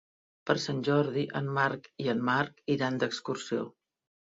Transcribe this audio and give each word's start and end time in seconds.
Per 0.49 0.53
Sant 0.63 0.79
Jordi 0.87 1.25
en 1.41 1.51
Marc 1.59 1.87
i 2.07 2.11
en 2.15 2.25
Marc 2.33 2.59
iran 2.79 3.01
d'excursió. 3.05 3.71